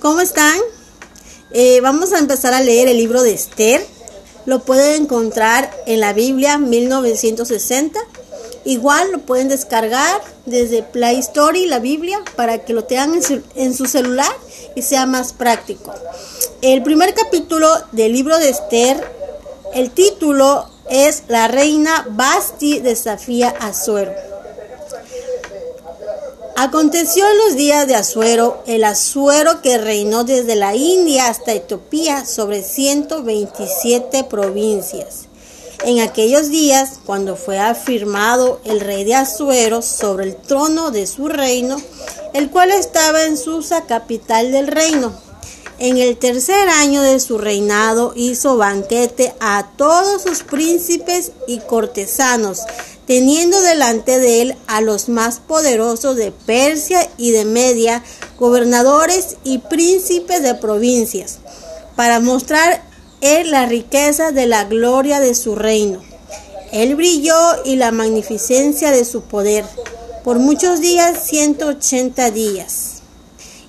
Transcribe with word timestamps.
¿Cómo 0.00 0.20
están? 0.20 0.58
Eh, 1.52 1.80
vamos 1.80 2.12
a 2.12 2.18
empezar 2.18 2.54
a 2.54 2.60
leer 2.60 2.88
el 2.88 2.96
libro 2.96 3.22
de 3.22 3.32
Esther. 3.32 3.84
Lo 4.46 4.60
pueden 4.60 5.02
encontrar 5.02 5.70
en 5.86 6.00
la 6.00 6.12
Biblia 6.12 6.58
1960. 6.58 7.98
Igual 8.64 9.12
lo 9.12 9.18
pueden 9.20 9.48
descargar 9.48 10.20
desde 10.46 10.82
Play 10.82 11.18
Story, 11.18 11.66
la 11.66 11.78
Biblia, 11.78 12.22
para 12.36 12.58
que 12.58 12.72
lo 12.72 12.84
tengan 12.84 13.14
en 13.14 13.22
su, 13.22 13.42
en 13.54 13.74
su 13.74 13.86
celular 13.86 14.30
y 14.74 14.82
sea 14.82 15.06
más 15.06 15.32
práctico. 15.32 15.94
El 16.60 16.82
primer 16.82 17.14
capítulo 17.14 17.68
del 17.92 18.12
libro 18.12 18.38
de 18.38 18.50
Esther, 18.50 19.02
el 19.74 19.90
título 19.90 20.68
es 20.90 21.24
La 21.28 21.48
reina 21.48 22.06
Basti 22.10 22.80
desafía 22.80 23.54
a 23.60 23.72
Suero. 23.72 24.27
Aconteció 26.60 27.24
en 27.30 27.38
los 27.38 27.54
días 27.54 27.86
de 27.86 27.94
Asuero, 27.94 28.64
el 28.66 28.82
Asuero 28.82 29.62
que 29.62 29.78
reinó 29.78 30.24
desde 30.24 30.56
la 30.56 30.74
India 30.74 31.28
hasta 31.28 31.52
Etiopía 31.52 32.26
sobre 32.26 32.64
127 32.64 34.24
provincias. 34.24 35.28
En 35.84 36.00
aquellos 36.00 36.48
días, 36.50 36.98
cuando 37.06 37.36
fue 37.36 37.60
afirmado 37.60 38.60
el 38.64 38.80
rey 38.80 39.04
de 39.04 39.14
Asuero 39.14 39.82
sobre 39.82 40.24
el 40.24 40.34
trono 40.34 40.90
de 40.90 41.06
su 41.06 41.28
reino, 41.28 41.76
el 42.34 42.50
cual 42.50 42.72
estaba 42.72 43.22
en 43.22 43.36
Susa, 43.36 43.84
capital 43.86 44.50
del 44.50 44.66
reino. 44.66 45.12
En 45.78 45.98
el 45.98 46.16
tercer 46.16 46.68
año 46.68 47.02
de 47.02 47.20
su 47.20 47.38
reinado 47.38 48.14
hizo 48.16 48.56
banquete 48.56 49.32
a 49.38 49.70
todos 49.76 50.22
sus 50.22 50.42
príncipes 50.42 51.30
y 51.46 51.60
cortesanos, 51.60 52.62
teniendo 53.08 53.62
delante 53.62 54.18
de 54.18 54.42
él 54.42 54.56
a 54.66 54.82
los 54.82 55.08
más 55.08 55.40
poderosos 55.40 56.14
de 56.14 56.30
Persia 56.30 57.08
y 57.16 57.30
de 57.30 57.46
Media, 57.46 58.04
gobernadores 58.38 59.38
y 59.44 59.58
príncipes 59.58 60.42
de 60.42 60.54
provincias, 60.54 61.38
para 61.96 62.20
mostrar 62.20 62.82
él 63.22 63.50
la 63.50 63.64
riqueza 63.64 64.30
de 64.30 64.46
la 64.46 64.64
gloria 64.64 65.20
de 65.20 65.34
su 65.34 65.56
reino. 65.56 66.02
Él 66.70 66.96
brilló 66.96 67.34
y 67.64 67.76
la 67.76 67.92
magnificencia 67.92 68.90
de 68.90 69.06
su 69.06 69.22
poder, 69.22 69.64
por 70.22 70.38
muchos 70.38 70.82
días, 70.82 71.26
ciento 71.26 71.68
ochenta 71.68 72.30
días. 72.30 72.97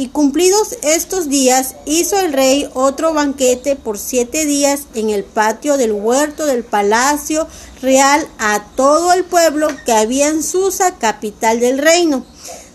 Y 0.00 0.08
cumplidos 0.08 0.78
estos 0.80 1.28
días, 1.28 1.74
hizo 1.84 2.18
el 2.18 2.32
rey 2.32 2.70
otro 2.72 3.12
banquete 3.12 3.76
por 3.76 3.98
siete 3.98 4.46
días 4.46 4.84
en 4.94 5.10
el 5.10 5.24
patio 5.24 5.76
del 5.76 5.92
huerto 5.92 6.46
del 6.46 6.64
palacio 6.64 7.46
real 7.82 8.26
a 8.38 8.64
todo 8.76 9.12
el 9.12 9.24
pueblo 9.24 9.68
que 9.84 9.92
había 9.92 10.28
en 10.28 10.42
Susa, 10.42 10.96
capital 10.96 11.60
del 11.60 11.76
reino, 11.76 12.24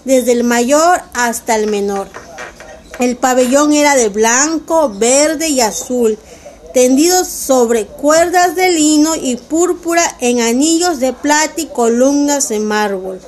desde 0.04 0.34
el 0.34 0.44
mayor 0.44 1.02
hasta 1.16 1.56
el 1.56 1.66
menor. 1.66 2.09
El 3.00 3.17
pabellón 3.17 3.73
era 3.73 3.95
de 3.95 4.10
blanco, 4.10 4.94
verde 4.94 5.50
y 5.50 5.62
azul, 5.62 6.20
tendidos 6.76 7.28
sobre 7.28 7.88
cuerdas 7.88 8.56
de 8.56 8.70
lino 8.70 9.16
y 9.16 9.38
púrpura 9.38 10.04
en 10.20 10.42
anillos 10.42 11.00
de 11.00 11.12
plata 11.12 11.60
y 11.60 11.66
columnas 11.66 12.50
de 12.50 12.60
mármol 12.60 13.20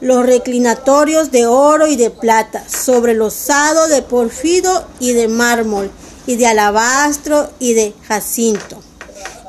los 0.00 0.26
reclinatorios 0.26 1.30
de 1.30 1.46
oro 1.46 1.86
y 1.86 1.96
de 1.96 2.10
plata, 2.10 2.64
sobre 2.68 3.14
losado 3.14 3.88
de 3.88 4.02
porfido 4.02 4.86
y 5.00 5.12
de 5.12 5.28
mármol, 5.28 5.90
y 6.26 6.36
de 6.36 6.46
alabastro 6.46 7.50
y 7.58 7.74
de 7.74 7.94
jacinto. 8.06 8.82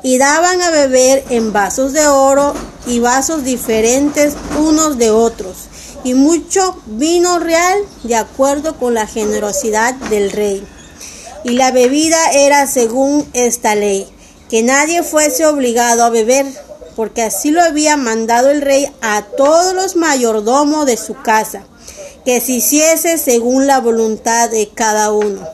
Y 0.02 0.18
daban 0.18 0.62
a 0.62 0.70
beber 0.70 1.24
en 1.28 1.52
vasos 1.52 1.92
de 1.92 2.06
oro 2.06 2.54
y 2.86 3.00
vasos 3.00 3.44
diferentes 3.44 4.34
unos 4.58 4.96
de 4.96 5.10
otros, 5.10 5.56
y 6.04 6.14
mucho 6.14 6.80
vino 6.86 7.38
real 7.38 7.78
de 8.04 8.14
acuerdo 8.14 8.76
con 8.78 8.94
la 8.94 9.06
generosidad 9.06 9.94
del 9.94 10.30
rey. 10.30 10.66
Y 11.44 11.50
la 11.50 11.70
bebida 11.72 12.18
era 12.32 12.66
según 12.66 13.28
esta 13.32 13.74
ley, 13.74 14.08
que 14.48 14.62
nadie 14.62 15.02
fuese 15.02 15.46
obligado 15.46 16.04
a 16.04 16.10
beber 16.10 16.46
porque 16.98 17.22
así 17.22 17.52
lo 17.52 17.62
había 17.62 17.96
mandado 17.96 18.50
el 18.50 18.60
rey 18.60 18.92
a 19.00 19.22
todos 19.36 19.72
los 19.72 19.94
mayordomos 19.94 20.84
de 20.84 20.96
su 20.96 21.14
casa, 21.14 21.62
que 22.24 22.40
se 22.40 22.50
hiciese 22.54 23.18
según 23.18 23.68
la 23.68 23.78
voluntad 23.78 24.50
de 24.50 24.68
cada 24.74 25.12
uno. 25.12 25.46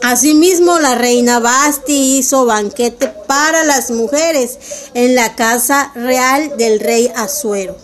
Asimismo, 0.00 0.78
la 0.78 0.94
reina 0.94 1.38
Basti 1.38 2.16
hizo 2.16 2.46
banquete 2.46 3.08
para 3.26 3.62
las 3.62 3.90
mujeres 3.90 4.58
en 4.94 5.14
la 5.14 5.36
casa 5.36 5.92
real 5.94 6.56
del 6.56 6.80
rey 6.80 7.12
Azuero. 7.14 7.76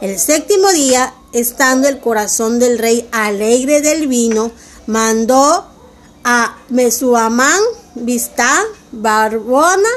El 0.00 0.18
séptimo 0.18 0.72
día, 0.72 1.14
estando 1.32 1.86
el 1.86 2.00
corazón 2.00 2.58
del 2.58 2.80
rey 2.80 3.08
alegre 3.12 3.80
del 3.80 4.08
vino, 4.08 4.50
mandó 4.88 5.66
a 6.24 6.58
Mesuamán, 6.68 7.60
Vistá, 7.94 8.60
Barbona, 8.90 9.88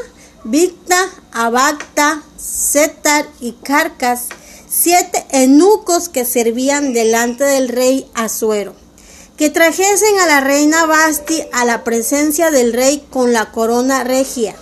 Victa, 0.44 1.10
Abacta, 1.36 2.22
Setar 2.38 3.26
y 3.40 3.54
Carcas, 3.54 4.28
siete 4.70 5.26
eunucos 5.32 6.08
que 6.08 6.26
servían 6.26 6.94
delante 6.94 7.44
del 7.44 7.70
rey 7.70 8.08
Azuero, 8.14 8.76
que 9.36 9.50
trajesen 9.50 10.20
a 10.20 10.28
la 10.28 10.42
reina 10.42 10.86
Basti 10.86 11.42
a 11.52 11.66
la 11.66 11.84
presencia 11.84 12.52
del 12.52 12.72
rey 12.72 13.04
con 13.10 13.34
la 13.34 13.52
corona 13.52 14.04
regia, 14.04 14.56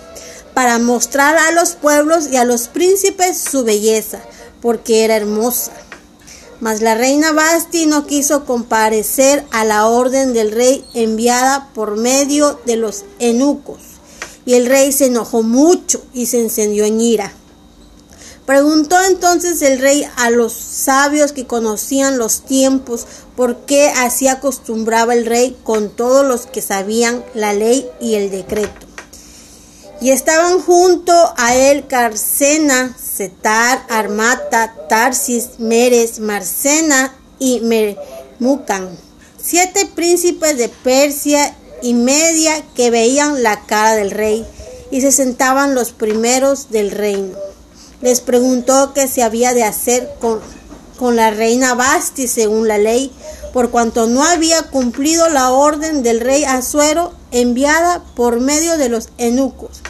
para 0.53 0.79
mostrar 0.79 1.37
a 1.37 1.51
los 1.51 1.71
pueblos 1.71 2.29
y 2.31 2.37
a 2.37 2.45
los 2.45 2.69
príncipes 2.69 3.37
su 3.37 3.65
belleza, 3.65 4.21
porque 4.61 5.03
era 5.03 5.17
hermosa. 5.17 5.73
Mas 6.61 6.79
la 6.79 6.95
reina 6.95 7.33
Basti 7.33 7.85
no 7.85 8.07
quiso 8.07 8.45
comparecer 8.45 9.43
a 9.51 9.65
la 9.65 9.87
orden 9.87 10.31
del 10.31 10.53
rey 10.53 10.85
enviada 10.93 11.67
por 11.73 11.97
medio 11.97 12.61
de 12.65 12.77
los 12.77 13.03
eunucos 13.19 13.90
y 14.45 14.53
el 14.55 14.65
rey 14.65 14.91
se 14.91 15.07
enojó 15.07 15.43
mucho 15.43 16.03
y 16.13 16.25
se 16.25 16.39
encendió 16.39 16.85
en 16.85 17.01
ira. 17.01 17.33
Preguntó 18.45 18.97
entonces 19.07 19.61
el 19.61 19.79
rey 19.79 20.05
a 20.17 20.29
los 20.29 20.51
sabios 20.51 21.31
que 21.31 21.45
conocían 21.45 22.17
los 22.17 22.41
tiempos 22.41 23.05
por 23.35 23.65
qué 23.65 23.89
así 23.89 24.27
acostumbraba 24.27 25.13
el 25.13 25.25
rey 25.25 25.57
con 25.63 25.89
todos 25.89 26.25
los 26.25 26.47
que 26.47 26.61
sabían 26.61 27.23
la 27.33 27.53
ley 27.53 27.87
y 27.99 28.15
el 28.15 28.31
decreto. 28.31 28.87
Y 30.01 30.09
estaban 30.09 30.59
junto 30.59 31.13
a 31.37 31.55
él 31.55 31.85
Carcena, 31.87 32.97
Setar, 32.97 33.85
Armata, 33.87 34.73
Tarsis, 34.89 35.59
Meres, 35.59 36.19
Marcena 36.19 37.15
y 37.37 37.59
Mermucan, 37.59 38.89
siete 39.41 39.85
príncipes 39.85 40.57
de 40.57 40.69
Persia 40.69 41.55
y 41.81 41.93
media 41.93 42.63
que 42.75 42.91
veían 42.91 43.43
la 43.43 43.65
cara 43.65 43.95
del 43.95 44.11
rey 44.11 44.45
y 44.91 45.01
se 45.01 45.11
sentaban 45.11 45.73
los 45.75 45.91
primeros 45.91 46.69
del 46.69 46.91
reino. 46.91 47.37
Les 48.01 48.19
preguntó 48.19 48.93
qué 48.93 49.07
se 49.07 49.23
había 49.23 49.53
de 49.53 49.63
hacer 49.63 50.09
con, 50.19 50.39
con 50.97 51.15
la 51.15 51.31
reina 51.31 51.75
Basti 51.75 52.27
según 52.27 52.67
la 52.67 52.77
ley, 52.77 53.11
por 53.53 53.69
cuanto 53.69 54.07
no 54.07 54.23
había 54.23 54.63
cumplido 54.63 55.29
la 55.29 55.51
orden 55.51 56.03
del 56.03 56.19
rey 56.19 56.43
Azuero 56.43 57.13
enviada 57.31 58.03
por 58.15 58.39
medio 58.39 58.77
de 58.77 58.89
los 58.89 59.09
eunucos. 59.17 59.81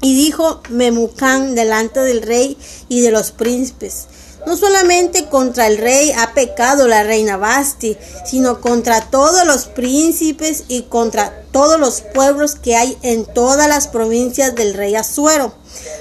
Y 0.00 0.14
dijo 0.14 0.62
Memucán 0.68 1.54
delante 1.54 2.00
del 2.00 2.22
rey 2.22 2.58
y 2.88 3.00
de 3.00 3.12
los 3.12 3.30
príncipes, 3.30 4.08
no 4.46 4.56
solamente 4.56 5.28
contra 5.28 5.66
el 5.66 5.78
rey 5.78 6.12
ha 6.12 6.34
pecado 6.34 6.88
la 6.88 7.02
reina 7.02 7.36
Basti, 7.36 7.96
sino 8.24 8.60
contra 8.60 9.10
todos 9.10 9.46
los 9.46 9.66
príncipes 9.66 10.64
y 10.68 10.82
contra 10.82 11.42
todos 11.52 11.78
los 11.78 12.00
pueblos 12.00 12.56
que 12.56 12.76
hay 12.76 12.96
en 13.02 13.24
todas 13.24 13.68
las 13.68 13.88
provincias 13.88 14.54
del 14.54 14.74
rey 14.74 14.96
Azuero. 14.96 15.54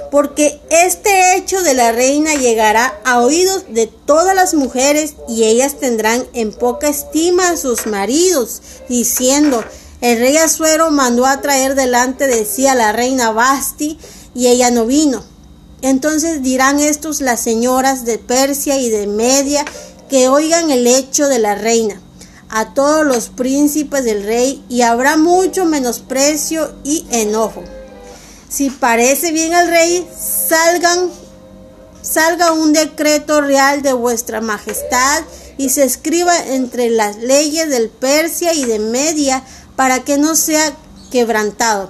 Porque 0.10 0.60
este 0.70 1.36
hecho 1.36 1.62
de 1.62 1.74
la 1.74 1.92
reina 1.92 2.34
llegará 2.36 3.00
a 3.06 3.22
oídos 3.22 3.66
de 3.70 3.88
todas 3.88 4.36
las 4.36 4.54
mujeres 4.54 5.14
y 5.30 5.44
ellas 5.46 5.80
tendrán 5.80 6.26
en 6.34 6.52
poca 6.52 6.90
estima 6.90 7.52
a 7.52 7.58
sus 7.58 7.86
maridos, 7.86 8.62
diciendo, 8.90 9.64
el 10.02 10.20
rey 10.20 10.38
Azuero 10.38 10.90
mandó 10.90 11.26
a 11.26 11.42
traer 11.42 11.76
delante 11.76 12.28
de 12.28 12.44
sí 12.44 12.68
a 12.68 12.76
la 12.76 12.92
reina 12.92 13.32
Basti 13.32 14.00
y 14.34 14.48
ella 14.48 14.72
no 14.72 14.86
vino. 14.86 15.31
Entonces 15.82 16.44
dirán 16.44 16.80
estos 16.80 17.22
las 17.22 17.42
señoras 17.42 18.06
de 18.06 18.18
Persia 18.18 18.78
y 18.78 18.90
de 18.90 19.08
Media 19.08 19.66
que 20.10 20.28
oigan 20.30 20.70
el 20.70 20.86
hecho 20.88 21.28
de 21.28 21.40
la 21.40 21.56
reina 21.56 22.00
a 22.50 22.74
todos 22.74 23.06
los 23.06 23.30
príncipes 23.30 24.04
del 24.04 24.24
rey 24.24 24.64
y 24.68 24.82
habrá 24.82 25.16
mucho 25.16 25.66
menosprecio 25.66 26.72
y 26.84 27.08
enojo. 27.10 27.64
Si 28.50 28.70
parece 28.70 29.32
bien 29.32 29.54
al 29.54 29.70
rey, 29.70 30.06
salgan 30.20 31.10
salga 32.02 32.52
un 32.52 32.74
decreto 32.74 33.42
real 33.42 33.82
de 33.82 33.94
vuestra 33.94 34.42
majestad 34.42 35.24
y 35.58 35.70
se 35.70 35.84
escriba 35.84 36.36
entre 36.48 36.90
las 36.90 37.18
leyes 37.18 37.70
del 37.70 37.90
Persia 37.90 38.54
y 38.54 38.66
de 38.66 38.80
Media 38.80 39.44
para 39.76 40.04
que 40.04 40.18
no 40.18 40.36
sea 40.36 40.74
quebrantado, 41.12 41.90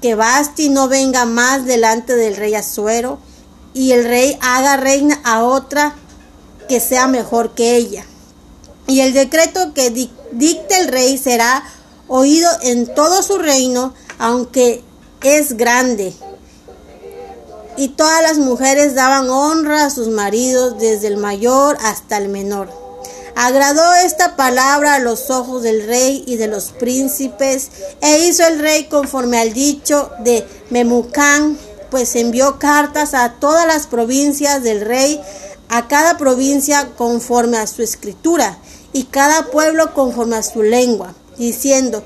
que 0.00 0.14
Basti 0.14 0.70
no 0.70 0.88
venga 0.88 1.24
más 1.24 1.66
delante 1.66 2.16
del 2.16 2.36
rey 2.36 2.54
Azuero 2.54 3.18
y 3.74 3.92
el 3.92 4.04
rey 4.04 4.38
haga 4.40 4.76
reina 4.76 5.20
a 5.24 5.44
otra 5.44 5.94
que 6.68 6.80
sea 6.80 7.06
mejor 7.06 7.54
que 7.54 7.76
ella. 7.76 8.04
Y 8.86 9.00
el 9.00 9.12
decreto 9.12 9.72
que 9.74 9.90
dicte 9.90 10.76
el 10.78 10.88
rey 10.88 11.16
será 11.18 11.62
oído 12.08 12.50
en 12.62 12.92
todo 12.94 13.22
su 13.22 13.38
reino, 13.38 13.94
aunque 14.18 14.82
es 15.22 15.56
grande. 15.56 16.12
Y 17.76 17.88
todas 17.88 18.22
las 18.22 18.38
mujeres 18.38 18.94
daban 18.94 19.30
honra 19.30 19.86
a 19.86 19.90
sus 19.90 20.08
maridos, 20.08 20.78
desde 20.78 21.06
el 21.06 21.16
mayor 21.16 21.78
hasta 21.82 22.18
el 22.18 22.28
menor. 22.28 22.68
Agradó 23.36 23.94
esta 24.04 24.36
palabra 24.36 24.94
a 24.94 24.98
los 24.98 25.30
ojos 25.30 25.62
del 25.62 25.86
rey 25.86 26.24
y 26.26 26.36
de 26.36 26.48
los 26.48 26.72
príncipes, 26.72 27.70
e 28.00 28.26
hizo 28.26 28.46
el 28.46 28.58
rey 28.58 28.84
conforme 28.84 29.38
al 29.38 29.52
dicho 29.52 30.10
de 30.18 30.46
Memucán, 30.70 31.56
pues 31.90 32.16
envió 32.16 32.58
cartas 32.58 33.14
a 33.14 33.34
todas 33.34 33.66
las 33.66 33.86
provincias 33.86 34.62
del 34.62 34.80
rey, 34.80 35.20
a 35.68 35.88
cada 35.88 36.16
provincia 36.16 36.90
conforme 36.96 37.58
a 37.58 37.66
su 37.66 37.82
escritura, 37.82 38.58
y 38.92 39.04
cada 39.04 39.46
pueblo 39.46 39.94
conforme 39.94 40.36
a 40.36 40.42
su 40.42 40.62
lengua, 40.62 41.14
diciendo 41.38 42.02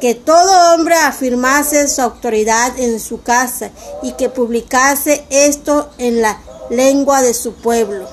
que 0.00 0.14
todo 0.14 0.74
hombre 0.74 0.94
afirmase 0.94 1.88
su 1.88 2.00
autoridad 2.02 2.78
en 2.78 3.00
su 3.00 3.22
casa 3.22 3.70
y 4.02 4.12
que 4.12 4.28
publicase 4.28 5.24
esto 5.30 5.90
en 5.98 6.22
la 6.22 6.40
lengua 6.70 7.22
de 7.22 7.34
su 7.34 7.54
pueblo. 7.54 8.06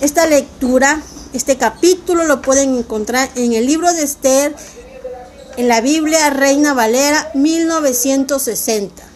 Esta 0.00 0.26
lectura, 0.26 1.02
este 1.32 1.56
capítulo 1.56 2.24
lo 2.24 2.42
pueden 2.42 2.76
encontrar 2.76 3.30
en 3.34 3.52
el 3.52 3.66
libro 3.66 3.92
de 3.92 4.02
Esther, 4.02 4.54
en 5.56 5.68
la 5.68 5.80
Biblia 5.80 6.30
Reina 6.30 6.74
Valera 6.74 7.30
1960. 7.34 9.11